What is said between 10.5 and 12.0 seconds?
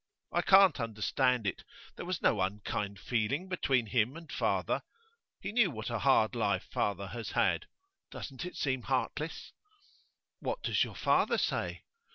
does your father say?